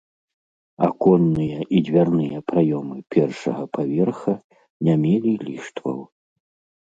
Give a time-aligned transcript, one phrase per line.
[0.85, 4.33] Аконныя і дзвярныя праёмы першага паверха
[4.87, 5.99] не мелі ліштваў.